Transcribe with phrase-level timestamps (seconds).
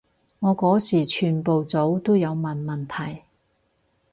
[0.39, 3.21] 我嗰時全部組都有問問題